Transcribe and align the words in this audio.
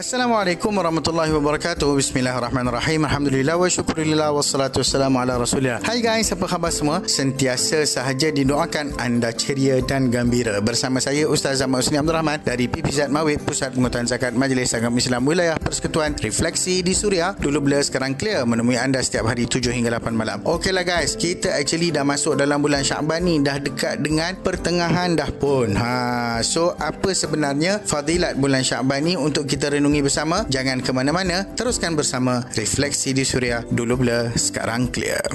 Assalamualaikum 0.00 0.72
warahmatullahi 0.72 1.28
wabarakatuh. 1.28 1.92
Bismillahirrahmanirrahim. 1.92 3.04
Alhamdulillah 3.04 3.60
wa 3.60 3.68
syukurillah 3.68 4.32
wassalatu 4.32 4.80
wassalamu 4.80 5.20
ala 5.20 5.36
rasulillah. 5.36 5.84
Hai 5.84 6.00
guys, 6.00 6.32
apa 6.32 6.48
khabar 6.48 6.72
semua? 6.72 7.04
Sentiasa 7.04 7.84
sahaja 7.84 8.32
didoakan 8.32 8.96
anda 8.96 9.28
ceria 9.36 9.76
dan 9.84 10.08
gembira. 10.08 10.56
Bersama 10.64 11.04
saya 11.04 11.28
Ustaz 11.28 11.60
Zaman 11.60 11.84
Usni 11.84 12.00
Abdul 12.00 12.16
Rahman 12.16 12.40
dari 12.40 12.64
PPZ 12.64 13.12
Mawid, 13.12 13.44
Pusat 13.44 13.76
Pengutuan 13.76 14.08
Zakat 14.08 14.32
Majlis 14.32 14.72
Agama 14.72 14.96
Islam 14.96 15.20
Wilayah 15.28 15.60
Persekutuan 15.60 16.16
Refleksi 16.16 16.80
di 16.80 16.96
Suria. 16.96 17.36
Dulu 17.36 17.60
blur 17.60 17.84
sekarang 17.84 18.16
clear 18.16 18.48
menemui 18.48 18.80
anda 18.80 19.04
setiap 19.04 19.28
hari 19.28 19.44
7 19.44 19.68
hingga 19.68 20.00
8 20.00 20.16
malam. 20.16 20.40
Okeylah 20.48 20.88
guys, 20.88 21.12
kita 21.12 21.52
actually 21.52 21.92
dah 21.92 22.08
masuk 22.08 22.40
dalam 22.40 22.64
bulan 22.64 22.88
Syaban 22.88 23.28
ni 23.28 23.36
dah 23.44 23.60
dekat 23.60 24.00
dengan 24.00 24.32
pertengahan 24.40 25.12
dah 25.12 25.28
pun. 25.28 25.76
Ha, 25.76 26.40
so 26.40 26.72
apa 26.80 27.12
sebenarnya 27.12 27.84
fadilat 27.84 28.40
bulan 28.40 28.64
Syaban 28.64 29.04
ni 29.04 29.20
untuk 29.20 29.44
kita 29.44 29.68
renung 29.68 29.89
renungi 29.90 30.06
bersama. 30.06 30.46
Jangan 30.46 30.78
ke 30.86 30.94
mana-mana. 30.94 31.42
Teruskan 31.58 31.98
bersama 31.98 32.46
Refleksi 32.54 33.10
di 33.10 33.26
Suria. 33.26 33.66
Dulu 33.66 34.06
blur, 34.06 34.30
sekarang 34.38 34.86
clear. 34.86 35.26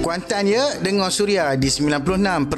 Kuantan 0.00 0.48
ya 0.48 0.80
dengan 0.80 1.12
Suria 1.12 1.52
di 1.60 1.68
96.1 1.68 2.48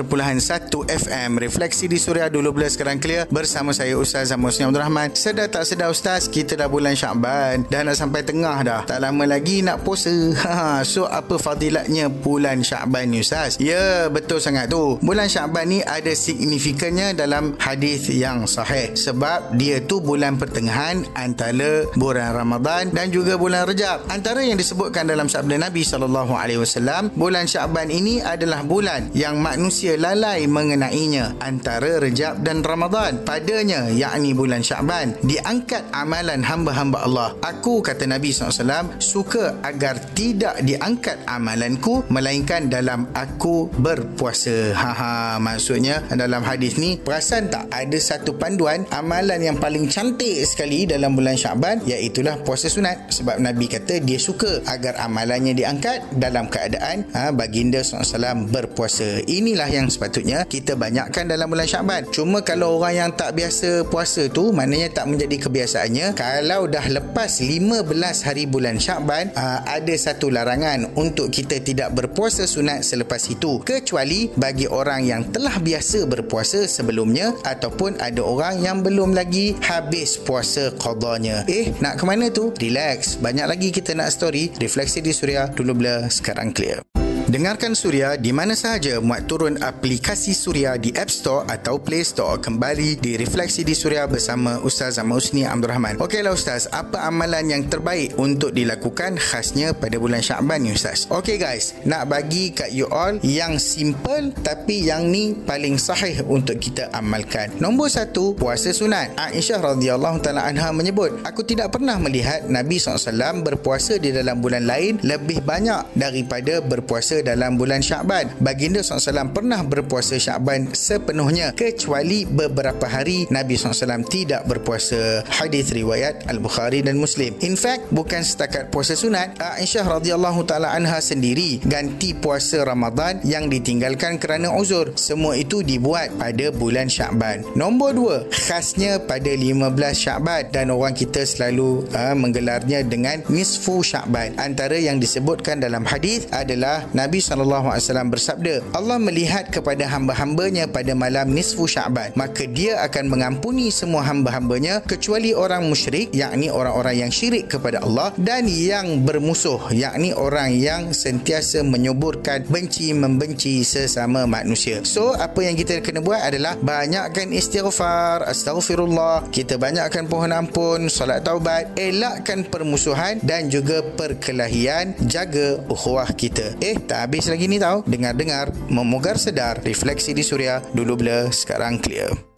FM 0.87 1.43
Refleksi 1.43 1.91
di 1.91 1.99
Suria 1.99 2.31
dulu 2.31 2.55
bila 2.55 2.71
sekarang 2.71 3.03
clear. 3.03 3.27
Bersama 3.35 3.75
saya 3.75 3.99
Ustaz 3.99 4.31
Zamusni 4.31 4.63
Abdul 4.63 4.79
Rahman. 4.79 5.11
Sedar 5.19 5.51
tak 5.51 5.67
sedar 5.67 5.91
Ustaz? 5.91 6.31
Kita 6.31 6.55
dah 6.55 6.71
bulan 6.71 6.95
Syakban. 6.95 7.67
Dah 7.67 7.83
nak 7.83 7.99
sampai 7.99 8.23
tengah 8.23 8.63
dah. 8.63 8.81
Tak 8.87 9.03
lama 9.03 9.27
lagi 9.27 9.59
nak 9.59 9.83
puasa. 9.83 10.15
Ha, 10.53 10.87
So 10.87 11.11
apa 11.11 11.35
fadilatnya 11.35 12.07
bulan 12.07 12.63
Syakban 12.63 13.11
ni 13.11 13.27
Ustaz? 13.27 13.59
Ya 13.59 14.07
betul 14.07 14.39
sangat 14.39 14.71
tu. 14.71 15.03
Bulan 15.03 15.27
Syakban 15.27 15.67
ni 15.67 15.83
ada 15.83 16.15
signifikannya 16.15 17.11
dalam 17.19 17.59
hadis 17.59 18.07
yang 18.07 18.47
sahih. 18.47 18.95
Sebab 18.95 19.59
dia 19.59 19.83
tu 19.83 19.99
bulan 19.99 20.39
pertengahan 20.39 21.03
Antara 21.19 21.91
bulan 21.99 22.39
Ramadan 22.39 22.95
dan 22.95 23.11
juga 23.11 23.35
bulan 23.35 23.67
Rejab. 23.67 24.07
Antara 24.15 24.47
yang 24.47 24.55
disebutkan 24.55 25.11
dalam 25.11 25.27
sabda 25.27 25.59
Nabi 25.59 25.83
SAW 25.83 27.11
bulan 27.19 27.32
Syaban 27.49 27.89
ini 27.89 28.21
adalah 28.21 28.61
bulan 28.61 29.09
yang 29.17 29.41
manusia 29.41 29.97
lalai 29.97 30.45
mengenainya 30.45 31.41
antara 31.41 31.97
Rejab 31.97 32.45
dan 32.45 32.61
Ramadan. 32.61 33.25
Padanya, 33.25 33.89
yakni 33.89 34.37
bulan 34.37 34.61
Syaban, 34.61 35.17
diangkat 35.25 35.89
amalan 35.97 36.45
hamba-hamba 36.45 37.09
Allah. 37.09 37.33
Aku, 37.41 37.81
kata 37.81 38.05
Nabi 38.05 38.37
SAW, 38.37 39.01
suka 39.01 39.57
agar 39.65 39.97
tidak 40.13 40.61
diangkat 40.61 41.25
amalanku 41.25 42.05
melainkan 42.13 42.69
dalam 42.69 43.09
aku 43.17 43.73
berpuasa. 43.81 44.77
Haha, 44.77 45.41
maksudnya 45.41 46.05
dalam 46.13 46.45
hadis 46.45 46.77
ni, 46.77 47.01
perasan 47.01 47.49
tak 47.49 47.73
ada 47.73 47.97
satu 47.97 48.37
panduan 48.37 48.85
amalan 48.93 49.41
yang 49.41 49.57
paling 49.57 49.89
cantik 49.89 50.45
sekali 50.45 50.85
dalam 50.85 51.17
bulan 51.17 51.39
Syaban 51.39 51.81
iaitulah 51.87 52.43
puasa 52.43 52.67
sunat. 52.67 53.15
Sebab 53.15 53.39
Nabi 53.39 53.71
kata 53.71 54.03
dia 54.03 54.19
suka 54.19 54.61
agar 54.67 54.99
amalannya 54.99 55.55
diangkat 55.55 56.19
dalam 56.19 56.51
keadaan 56.51 57.07
ha, 57.15 57.22
baginda 57.31 57.79
SAW 57.87 58.51
berpuasa. 58.51 59.23
Inilah 59.31 59.71
yang 59.71 59.87
sepatutnya 59.87 60.43
kita 60.49 60.75
banyakkan 60.75 61.31
dalam 61.31 61.47
bulan 61.47 61.69
Syaban. 61.71 62.11
Cuma 62.11 62.43
kalau 62.43 62.83
orang 62.83 62.95
yang 63.07 63.11
tak 63.15 63.39
biasa 63.39 63.87
puasa 63.87 64.27
tu, 64.27 64.51
maknanya 64.51 64.91
tak 64.91 65.07
menjadi 65.07 65.47
kebiasaannya. 65.47 66.19
Kalau 66.19 66.67
dah 66.67 66.87
lepas 66.89 67.39
15 67.39 68.27
hari 68.27 68.49
bulan 68.49 68.81
Syaban, 68.81 69.31
ah, 69.37 69.63
ada 69.69 69.95
satu 69.95 70.33
larangan 70.33 70.97
untuk 70.97 71.29
kita 71.29 71.61
tidak 71.63 71.93
berpuasa 71.93 72.49
sunat 72.49 72.83
selepas 72.83 73.29
itu. 73.29 73.61
Kecuali 73.63 74.33
bagi 74.33 74.65
orang 74.67 75.05
yang 75.05 75.23
telah 75.29 75.61
biasa 75.61 76.09
berpuasa 76.09 76.65
sebelumnya 76.65 77.37
ataupun 77.45 78.01
ada 78.01 78.25
orang 78.25 78.65
yang 78.65 78.81
belum 78.81 79.13
lagi 79.13 79.53
habis 79.61 80.17
puasa 80.17 80.73
qadanya. 80.81 81.45
Eh, 81.47 81.77
nak 81.85 82.01
ke 82.01 82.05
mana 82.09 82.33
tu? 82.33 82.55
Relax. 82.57 83.21
Banyak 83.21 83.47
lagi 83.47 83.69
kita 83.69 83.93
nak 83.93 84.09
story. 84.09 84.55
Refleksi 84.57 85.05
di 85.05 85.13
Suria. 85.13 85.51
Dulu 85.53 85.73
bila, 85.77 86.09
sekarang 86.09 86.55
clear. 86.55 86.92
Dengarkan 87.33 87.73
Suria 87.73 88.21
di 88.21 88.29
mana 88.29 88.53
sahaja 88.53 89.01
muat 89.01 89.25
turun 89.25 89.57
aplikasi 89.57 90.37
Suria 90.37 90.77
di 90.77 90.93
App 90.93 91.09
Store 91.09 91.49
atau 91.49 91.81
Play 91.81 92.05
Store 92.05 92.37
kembali 92.37 93.01
di 93.01 93.17
Refleksi 93.17 93.65
di 93.65 93.73
Suria 93.73 94.05
bersama 94.05 94.61
Ustaz 94.61 95.01
Ahmad 95.01 95.25
Usni 95.25 95.49
Abdul 95.49 95.73
Rahman. 95.73 95.97
Okeylah 95.97 96.37
Ustaz, 96.37 96.69
apa 96.69 97.09
amalan 97.09 97.49
yang 97.49 97.73
terbaik 97.73 98.21
untuk 98.21 98.53
dilakukan 98.53 99.17
khasnya 99.17 99.73
pada 99.73 99.97
bulan 99.97 100.21
Syaban 100.21 100.61
ni 100.61 100.77
Ustaz? 100.77 101.09
Okey 101.09 101.41
guys, 101.41 101.73
nak 101.89 102.13
bagi 102.13 102.53
kat 102.53 102.69
you 102.69 102.85
all 102.93 103.17
yang 103.25 103.57
simple 103.57 104.29
tapi 104.45 104.93
yang 104.93 105.09
ni 105.09 105.33
paling 105.33 105.81
sahih 105.81 106.21
untuk 106.29 106.61
kita 106.61 106.93
amalkan. 106.93 107.49
Nombor 107.57 107.89
satu, 107.89 108.37
puasa 108.37 108.77
sunat. 108.77 109.17
Aisyah 109.17 109.73
radhiyallahu 109.73 110.21
taala 110.21 110.45
anha 110.45 110.69
menyebut, 110.69 111.25
aku 111.25 111.49
tidak 111.49 111.73
pernah 111.73 111.97
melihat 111.97 112.45
Nabi 112.53 112.77
SAW 112.77 113.41
berpuasa 113.41 113.97
di 113.97 114.13
dalam 114.13 114.45
bulan 114.45 114.69
lain 114.69 115.01
lebih 115.01 115.41
banyak 115.41 115.97
daripada 115.97 116.61
berpuasa 116.61 117.22
dalam 117.23 117.57
bulan 117.57 117.81
Syakban. 117.81 118.35
Baginda 118.43 118.83
SAW 118.83 119.31
pernah 119.31 119.63
berpuasa 119.63 120.19
Syakban 120.19 120.75
sepenuhnya 120.75 121.55
kecuali 121.55 122.27
beberapa 122.27 122.85
hari 122.91 123.31
Nabi 123.31 123.55
SAW 123.57 124.05
tidak 124.11 124.45
berpuasa. 124.51 125.23
Hadis 125.31 125.71
riwayat 125.71 126.27
Al-Bukhari 126.29 126.83
dan 126.83 126.99
Muslim. 126.99 127.35
In 127.47 127.55
fact, 127.55 127.89
bukan 127.95 128.21
setakat 128.21 128.69
puasa 128.75 128.99
sunat, 128.99 129.39
Aisyah 129.39 129.87
radhiyallahu 129.99 130.45
taala 130.45 130.75
anha 130.75 130.99
sendiri 130.99 131.63
ganti 131.63 132.17
puasa 132.17 132.65
Ramadan 132.67 133.21
yang 133.23 133.47
ditinggalkan 133.47 134.17
kerana 134.19 134.55
uzur. 134.55 134.95
Semua 134.97 135.37
itu 135.37 135.61
dibuat 135.61 136.15
pada 136.17 136.49
bulan 136.55 136.89
Syakban. 136.89 137.45
Nombor 137.53 137.91
dua, 137.93 138.17
khasnya 138.31 139.03
pada 139.03 139.29
15 139.29 139.75
Syakban 139.93 140.49
dan 140.49 140.73
orang 140.73 140.97
kita 140.97 141.23
selalu 141.27 141.85
uh, 141.93 142.17
menggelarnya 142.17 142.81
dengan 142.87 143.21
nisfu 143.29 143.85
Syakban. 143.85 144.33
Antara 144.41 144.79
yang 144.79 144.97
disebutkan 144.97 145.61
dalam 145.61 145.85
hadis 145.85 146.25
adalah 146.33 146.89
Nabi 146.97 147.12
Nabi 147.13 147.21
SAW 147.21 148.09
bersabda, 148.09 148.73
Allah 148.73 148.97
melihat 148.97 149.53
kepada 149.53 149.85
hamba-hambanya 149.85 150.65
pada 150.65 150.97
malam 150.97 151.29
nisfu 151.37 151.69
Syaban, 151.69 152.09
maka 152.17 152.49
dia 152.49 152.81
akan 152.89 153.13
mengampuni 153.13 153.69
semua 153.69 154.01
hamba-hambanya 154.01 154.81
kecuali 154.81 155.37
orang 155.37 155.69
musyrik, 155.69 156.09
yakni 156.17 156.49
orang-orang 156.49 157.05
yang 157.05 157.13
syirik 157.13 157.53
kepada 157.53 157.85
Allah 157.85 158.17
dan 158.17 158.49
yang 158.49 159.05
bermusuh, 159.05 159.61
yakni 159.77 160.17
orang 160.17 160.57
yang 160.57 160.97
sentiasa 160.97 161.61
menyuburkan 161.61 162.49
benci 162.49 162.97
membenci 162.97 163.61
sesama 163.61 164.25
manusia. 164.25 164.81
So, 164.81 165.13
apa 165.13 165.45
yang 165.45 165.53
kita 165.53 165.85
kena 165.85 166.01
buat 166.01 166.25
adalah 166.25 166.57
banyakkan 166.65 167.29
istighfar, 167.29 168.25
astaghfirullah, 168.25 169.29
kita 169.29 169.61
banyakkan 169.61 170.09
pohon 170.09 170.33
ampun, 170.33 170.89
solat 170.89 171.29
taubat, 171.29 171.77
elakkan 171.77 172.49
permusuhan 172.49 173.21
dan 173.21 173.53
juga 173.53 173.85
perkelahian, 174.01 174.97
jaga 175.05 175.61
ukhuwah 175.69 176.09
kita. 176.17 176.57
Eh, 176.65 176.81
tak 176.81 177.02
habis 177.03 177.27
lagi 177.27 177.51
ni 177.51 177.59
tau. 177.59 177.83
Dengar-dengar 177.85 178.55
Memugar 178.71 179.19
sedar 179.19 179.61
Refleksi 179.61 180.15
di 180.15 180.23
Suria 180.23 180.63
Dulu 180.73 180.95
blur 180.99 181.35
Sekarang 181.35 181.83
clear 181.83 182.32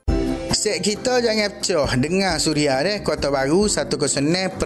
Set 0.54 0.86
kita 0.86 1.18
jangan 1.18 1.50
pecah 1.50 1.98
Dengar 1.98 2.38
Suria 2.38 2.78
deh 2.86 3.02
Kota 3.02 3.26
Baru 3.26 3.66
109.1 3.66 4.62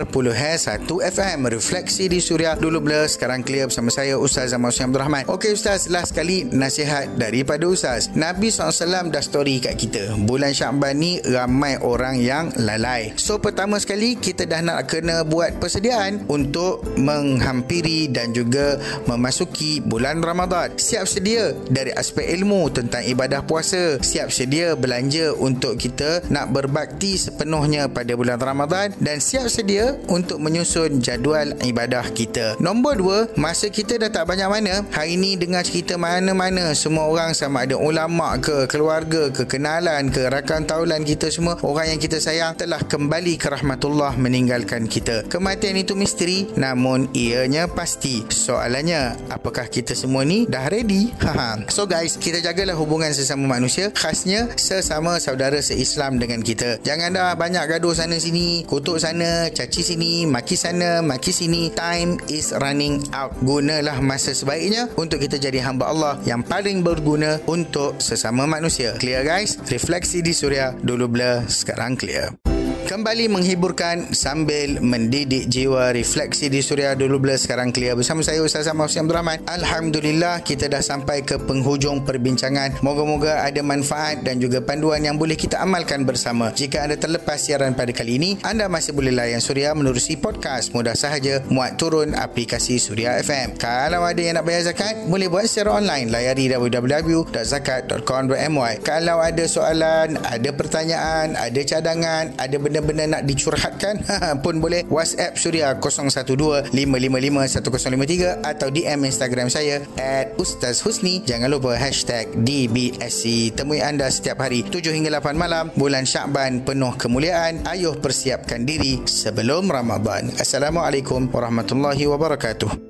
FM 0.84 1.38
Refleksi 1.48 2.12
di 2.12 2.20
Suria 2.20 2.60
Dulu 2.60 2.84
blur 2.84 3.08
Sekarang 3.08 3.40
clear 3.40 3.72
bersama 3.72 3.88
saya 3.88 4.20
Ustaz 4.20 4.52
Zaman 4.52 4.68
Hussein 4.68 4.92
Abdul 4.92 5.00
Rahman. 5.00 5.24
Okey 5.32 5.56
Ustaz 5.56 5.88
Last 5.88 6.12
sekali 6.12 6.44
Nasihat 6.44 7.16
daripada 7.16 7.64
Ustaz. 7.64 8.12
Nabi 8.12 8.52
SAW 8.52 9.08
dah 9.08 9.24
story 9.24 9.64
kat 9.64 9.80
kita. 9.80 10.12
Bulan 10.28 10.52
Syakban 10.52 11.00
ni 11.00 11.24
Ramai 11.24 11.80
orang 11.80 12.20
yang 12.20 12.52
lalai. 12.60 13.16
So 13.16 13.40
pertama 13.40 13.80
sekali 13.80 14.20
Kita 14.20 14.44
dah 14.44 14.60
nak 14.60 14.92
kena 14.92 15.24
buat 15.24 15.56
persediaan 15.56 16.28
Untuk 16.28 16.84
menghampiri 17.00 18.12
Dan 18.12 18.36
juga 18.36 18.76
Memasuki 19.08 19.80
bulan 19.80 20.20
Ramadan. 20.20 20.76
Siap 20.76 21.08
sedia 21.08 21.56
Dari 21.72 21.96
aspek 21.96 22.28
ilmu 22.28 22.68
Tentang 22.76 23.00
ibadah 23.08 23.40
puasa. 23.40 23.96
Siap 23.96 24.28
sedia 24.28 24.76
belanja 24.76 25.32
Untuk 25.32 25.77
kita 25.78 26.26
nak 26.28 26.50
berbakti 26.50 27.14
sepenuhnya 27.14 27.86
pada 27.86 28.18
bulan 28.18 28.42
Ramadan 28.42 28.90
dan 28.98 29.22
siap 29.22 29.46
sedia 29.46 29.94
untuk 30.10 30.42
menyusun 30.42 30.98
jadual 30.98 31.54
ibadah 31.62 32.04
kita. 32.10 32.58
Nombor 32.58 32.94
dua, 32.98 33.18
masa 33.38 33.70
kita 33.70 33.96
dah 33.96 34.10
tak 34.10 34.26
banyak 34.26 34.50
mana, 34.50 34.82
hari 34.90 35.14
ini 35.14 35.38
dengar 35.38 35.62
cerita 35.62 35.94
mana-mana 35.94 36.74
semua 36.74 37.06
orang 37.06 37.32
sama 37.32 37.62
ada 37.62 37.78
ulama 37.78 38.34
ke, 38.42 38.66
keluarga 38.66 39.30
ke, 39.30 39.46
kenalan 39.46 40.10
ke, 40.10 40.26
rakan 40.26 40.66
taulan 40.66 41.06
kita 41.06 41.30
semua, 41.30 41.54
orang 41.62 41.94
yang 41.94 42.00
kita 42.02 42.18
sayang 42.18 42.58
telah 42.58 42.82
kembali 42.82 43.38
ke 43.38 43.46
rahmatullah 43.46 44.18
meninggalkan 44.18 44.90
kita. 44.90 45.24
Kematian 45.30 45.78
itu 45.78 45.94
misteri 45.94 46.50
namun 46.58 47.06
ianya 47.14 47.70
pasti. 47.70 48.26
Soalannya, 48.26 49.30
apakah 49.30 49.70
kita 49.70 49.94
semua 49.94 50.26
ni 50.26 50.48
dah 50.50 50.66
ready? 50.66 51.14
Haha. 51.22 51.62
so 51.76 51.86
guys, 51.86 52.18
kita 52.18 52.42
jagalah 52.42 52.74
hubungan 52.74 53.14
sesama 53.14 53.46
manusia, 53.46 53.94
khasnya 53.94 54.50
sesama 54.58 55.20
saudara 55.22 55.60
se-Islam 55.68 56.16
dengan 56.16 56.40
kita. 56.40 56.80
Jangan 56.80 57.12
dah 57.12 57.32
banyak 57.36 57.64
gaduh 57.68 57.92
sana 57.92 58.16
sini, 58.16 58.64
kutuk 58.64 58.96
sana, 58.96 59.52
caci 59.52 59.84
sini, 59.84 60.24
maki 60.24 60.56
sana, 60.56 61.04
maki 61.04 61.30
sini. 61.30 61.68
Time 61.76 62.16
is 62.32 62.56
running 62.56 63.04
out. 63.12 63.36
Gunalah 63.44 64.00
masa 64.00 64.32
sebaiknya 64.32 64.88
untuk 64.96 65.20
kita 65.20 65.36
jadi 65.36 65.60
hamba 65.60 65.92
Allah 65.92 66.14
yang 66.24 66.40
paling 66.40 66.80
berguna 66.80 67.38
untuk 67.44 68.00
sesama 68.00 68.48
manusia. 68.48 68.96
Clear 68.96 69.22
guys? 69.22 69.60
Refleksi 69.68 70.24
di 70.24 70.32
Suria 70.32 70.72
dulu 70.80 71.06
blur, 71.06 71.44
sekarang 71.46 71.94
clear. 71.94 72.57
Kembali 72.88 73.28
menghiburkan 73.28 74.16
sambil 74.16 74.80
mendidik 74.80 75.44
jiwa 75.44 75.92
refleksi 75.92 76.48
di 76.48 76.64
Suria 76.64 76.96
dulu 76.96 77.20
bila 77.20 77.36
sekarang 77.36 77.68
clear 77.68 77.92
bersama 77.92 78.24
saya 78.24 78.40
Ustaz 78.40 78.64
Hussein 78.64 79.04
Abdul 79.04 79.12
Rahman. 79.12 79.44
Alhamdulillah 79.44 80.40
kita 80.40 80.72
dah 80.72 80.80
sampai 80.80 81.20
ke 81.20 81.36
penghujung 81.36 82.08
perbincangan. 82.08 82.80
Moga-moga 82.80 83.44
ada 83.44 83.60
manfaat 83.60 84.24
dan 84.24 84.40
juga 84.40 84.64
panduan 84.64 85.04
yang 85.04 85.20
boleh 85.20 85.36
kita 85.36 85.60
amalkan 85.60 86.08
bersama. 86.08 86.48
Jika 86.56 86.88
anda 86.88 86.96
terlepas 86.96 87.36
siaran 87.36 87.76
pada 87.76 87.92
kali 87.92 88.16
ini, 88.16 88.40
anda 88.40 88.72
masih 88.72 88.96
boleh 88.96 89.12
layan 89.12 89.44
Suria 89.44 89.76
menerusi 89.76 90.16
podcast. 90.16 90.72
Mudah 90.72 90.96
sahaja 90.96 91.44
muat 91.52 91.76
turun 91.76 92.16
aplikasi 92.16 92.80
Suria 92.80 93.20
FM. 93.20 93.60
Kalau 93.60 94.00
ada 94.00 94.16
yang 94.16 94.40
nak 94.40 94.48
bayar 94.48 94.72
zakat, 94.72 94.96
boleh 95.12 95.28
buat 95.28 95.44
secara 95.44 95.76
online. 95.76 96.08
Layari 96.08 96.48
www.zakat.com.my 96.56 98.72
Kalau 98.80 99.20
ada 99.20 99.44
soalan, 99.44 100.16
ada 100.24 100.50
pertanyaan, 100.56 101.36
ada 101.36 101.60
cadangan, 101.68 102.32
ada 102.40 102.56
benda 102.56 102.77
benda-benda 102.82 103.18
nak 103.18 103.26
dicurhatkan 103.26 103.98
pun 104.44 104.60
boleh. 104.62 104.84
WhatsApp 104.88 105.38
Suria 105.38 105.74
012-555-1053 105.78 108.46
atau 108.46 108.70
DM 108.70 109.04
Instagram 109.04 109.50
saya 109.50 109.82
at 109.98 110.38
Ustaz 110.38 110.80
Husni. 110.82 111.22
Jangan 111.26 111.50
lupa 111.50 111.74
hashtag 111.74 112.28
DBSC 112.42 113.50
temui 113.58 113.82
anda 113.82 114.10
setiap 114.10 114.38
hari 114.42 114.62
7 114.64 114.94
hingga 114.94 115.10
8 115.18 115.34
malam 115.34 115.70
bulan 115.74 116.06
Syakban 116.06 116.62
penuh 116.62 116.94
kemuliaan. 116.94 117.66
Ayuh 117.66 117.98
persiapkan 117.98 118.64
diri 118.64 119.02
sebelum 119.04 119.68
Ramadan. 119.68 120.30
Assalamualaikum 120.38 121.28
warahmatullahi 121.28 122.06
wabarakatuh 122.06 122.87